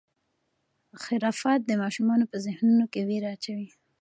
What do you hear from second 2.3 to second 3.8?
په ذهنونو کې وېره اچوي.